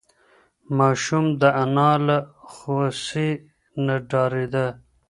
[0.77, 2.17] ماشوم د انا له
[2.55, 3.29] غوسې
[3.85, 4.67] نه ډارېده.